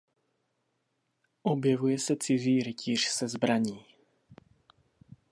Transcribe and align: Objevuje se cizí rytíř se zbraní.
Objevuje 1.43 1.99
se 1.99 2.15
cizí 2.15 2.61
rytíř 2.63 3.01
se 3.03 3.27
zbraní. 3.27 3.85